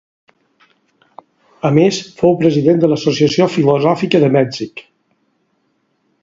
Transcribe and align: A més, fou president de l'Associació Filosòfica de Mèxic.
A 1.69 1.69
més, 1.75 1.99
fou 2.21 2.33
president 2.39 2.81
de 2.85 2.89
l'Associació 2.93 3.49
Filosòfica 3.57 4.23
de 4.25 4.31
Mèxic. 4.39 4.83